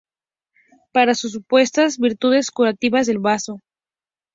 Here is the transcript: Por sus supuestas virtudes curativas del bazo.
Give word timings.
Por 0.93 1.15
sus 1.15 1.31
supuestas 1.33 1.99
virtudes 1.99 2.49
curativas 2.49 3.05
del 3.05 3.19
bazo. 3.19 3.59